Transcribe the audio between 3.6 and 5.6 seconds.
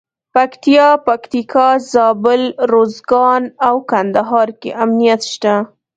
او کندهار کې امنیت شته.